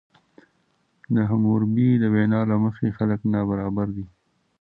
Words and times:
د 1.13 1.15
حموربي 1.29 1.89
د 1.97 2.03
وینا 2.13 2.41
له 2.51 2.55
مخې 2.63 2.95
خلک 2.97 3.19
نابرابر 3.33 3.87
دي. 3.95 4.05